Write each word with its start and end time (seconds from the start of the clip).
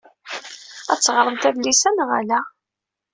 Ad 0.91 0.99
teɣṛemt 0.99 1.47
adlis-a 1.49 1.91
neɣ 1.91 2.09
ala? 2.19 2.39